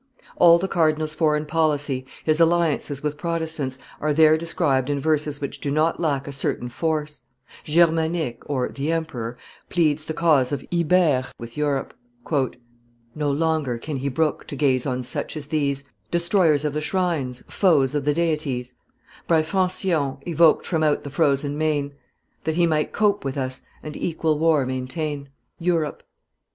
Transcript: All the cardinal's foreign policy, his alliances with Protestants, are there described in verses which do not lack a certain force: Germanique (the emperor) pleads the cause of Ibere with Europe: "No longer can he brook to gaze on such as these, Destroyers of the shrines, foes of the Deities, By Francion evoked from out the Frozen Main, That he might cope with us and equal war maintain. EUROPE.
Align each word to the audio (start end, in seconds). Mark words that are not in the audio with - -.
All 0.37 0.57
the 0.57 0.67
cardinal's 0.67 1.13
foreign 1.13 1.45
policy, 1.45 2.07
his 2.23 2.39
alliances 2.39 3.03
with 3.03 3.19
Protestants, 3.19 3.77
are 3.99 4.15
there 4.15 4.35
described 4.35 4.89
in 4.89 4.99
verses 4.99 5.39
which 5.39 5.59
do 5.59 5.69
not 5.69 5.99
lack 5.99 6.27
a 6.27 6.31
certain 6.31 6.69
force: 6.69 7.21
Germanique 7.63 8.41
(the 8.73 8.91
emperor) 8.91 9.37
pleads 9.69 10.05
the 10.05 10.15
cause 10.15 10.51
of 10.51 10.65
Ibere 10.71 11.25
with 11.37 11.55
Europe: 11.55 11.93
"No 13.13 13.29
longer 13.31 13.77
can 13.77 13.97
he 13.97 14.09
brook 14.09 14.47
to 14.47 14.55
gaze 14.55 14.87
on 14.87 15.03
such 15.03 15.37
as 15.37 15.45
these, 15.45 15.83
Destroyers 16.09 16.65
of 16.65 16.73
the 16.73 16.81
shrines, 16.81 17.43
foes 17.47 17.93
of 17.93 18.03
the 18.03 18.13
Deities, 18.15 18.73
By 19.27 19.43
Francion 19.43 20.17
evoked 20.27 20.65
from 20.65 20.81
out 20.81 21.03
the 21.03 21.11
Frozen 21.11 21.55
Main, 21.59 21.93
That 22.45 22.55
he 22.55 22.65
might 22.65 22.91
cope 22.91 23.23
with 23.23 23.37
us 23.37 23.61
and 23.83 23.95
equal 23.95 24.39
war 24.39 24.65
maintain. 24.65 25.29
EUROPE. 25.59 26.01